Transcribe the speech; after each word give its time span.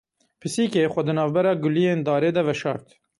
Pisîkê, 0.39 0.81
xwe 0.93 1.01
di 1.07 1.13
navbera 1.17 1.53
guliyên 1.63 1.99
darê 2.07 2.31
de 2.35 2.41
veşart. 2.47 2.85